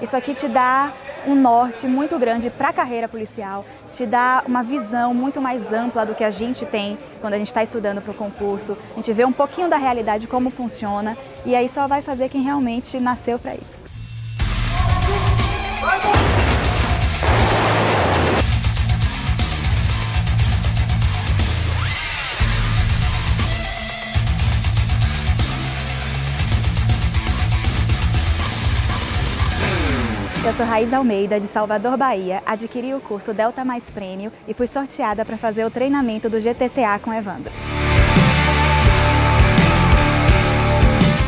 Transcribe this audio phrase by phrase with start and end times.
[0.00, 0.92] Isso aqui te dá
[1.26, 6.04] um norte muito grande para a carreira policial, te dá uma visão muito mais ampla
[6.04, 8.76] do que a gente tem quando a gente está estudando para o concurso.
[8.92, 12.42] A gente vê um pouquinho da realidade, como funciona, e aí só vai fazer quem
[12.42, 13.86] realmente nasceu para isso.
[30.46, 32.40] Eu sou Raiz Almeida, de Salvador, Bahia.
[32.46, 37.00] Adquiri o curso Delta Mais Prêmio e fui sorteada para fazer o treinamento do GTTA
[37.02, 37.52] com Evandro.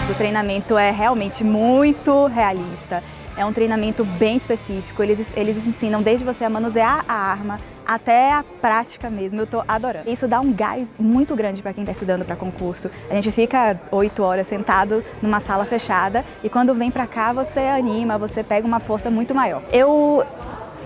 [0.09, 3.03] O treinamento é realmente muito realista.
[3.37, 5.03] É um treinamento bem específico.
[5.03, 9.41] Eles, eles ensinam desde você a manusear a arma até a prática mesmo.
[9.41, 10.11] Eu estou adorando.
[10.11, 12.91] Isso dá um gás muito grande para quem está estudando para concurso.
[13.11, 17.61] A gente fica oito horas sentado numa sala fechada e quando vem para cá você
[17.61, 19.63] anima, você pega uma força muito maior.
[19.73, 20.23] Eu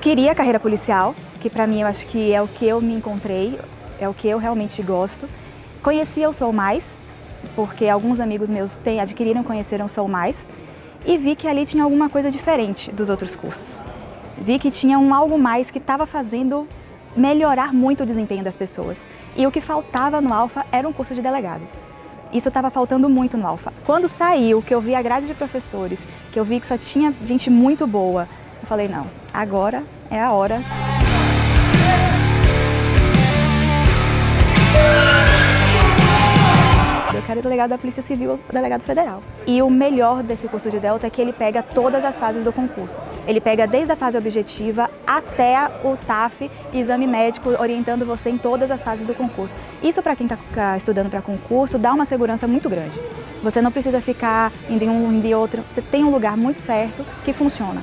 [0.00, 3.58] queria carreira policial, que para mim eu acho que é o que eu me encontrei,
[4.00, 5.28] é o que eu realmente gosto.
[5.82, 6.96] Conheci Eu Sou Mais,
[7.56, 10.46] porque alguns amigos meus têm, adquiriram, conheceram Sou Mais
[11.04, 13.82] e vi que ali tinha alguma coisa diferente dos outros cursos.
[14.38, 16.66] Vi que tinha um algo mais que estava fazendo
[17.16, 18.98] melhorar muito o desempenho das pessoas.
[19.36, 21.62] E o que faltava no Alfa era um curso de delegado.
[22.32, 23.72] Isso estava faltando muito no Alfa.
[23.84, 26.02] Quando saiu, que eu vi a grade de professores,
[26.32, 28.26] que eu vi que só tinha gente muito boa,
[28.62, 30.60] eu falei, não, agora é a hora
[37.32, 39.22] Quero delegado da Polícia Civil ou delegado federal.
[39.46, 42.52] E o melhor desse curso de Delta é que ele pega todas as fases do
[42.52, 43.00] concurso.
[43.26, 48.70] Ele pega desde a fase objetiva até o TAF, exame médico, orientando você em todas
[48.70, 49.54] as fases do concurso.
[49.82, 53.00] Isso para quem está estudando para concurso dá uma segurança muito grande.
[53.42, 55.64] Você não precisa ficar indo em um, indo em outro.
[55.72, 57.82] Você tem um lugar muito certo que funciona.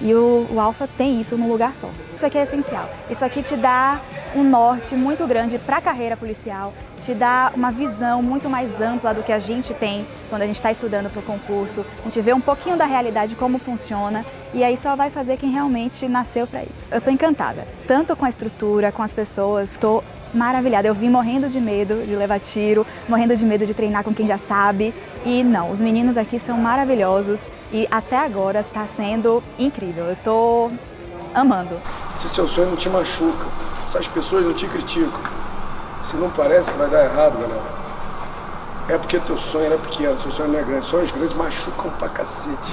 [0.00, 1.88] E o, o Alfa tem isso num lugar só.
[2.14, 2.88] Isso aqui é essencial.
[3.10, 4.00] Isso aqui te dá
[4.34, 9.12] um norte muito grande para a carreira policial, te dá uma visão muito mais ampla
[9.12, 11.84] do que a gente tem quando a gente está estudando para o concurso.
[12.00, 15.50] A gente vê um pouquinho da realidade, como funciona, e aí só vai fazer quem
[15.50, 16.72] realmente nasceu para isso.
[16.90, 20.02] Eu estou encantada, tanto com a estrutura, com as pessoas, estou
[20.32, 20.88] maravilhada.
[20.88, 24.26] Eu vim morrendo de medo de levar tiro, morrendo de medo de treinar com quem
[24.26, 24.94] já sabe.
[25.24, 27.40] E não, os meninos aqui são maravilhosos
[27.72, 30.04] e até agora está sendo incrível.
[30.04, 30.72] Eu estou
[31.34, 31.78] amando.
[32.18, 33.46] Se seu sonho não te machuca,
[33.88, 35.20] se as pessoas não te criticam,
[36.08, 37.82] se não parece que vai dar errado, galera,
[38.88, 40.84] é porque teu sonho era pequeno, seu sonho não é grande.
[40.86, 42.72] Sonhos grandes machucam pra cacete.